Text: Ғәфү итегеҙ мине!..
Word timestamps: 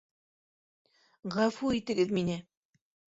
Ғәфү 1.35 1.73
итегеҙ 1.81 2.15
мине!.. 2.21 2.39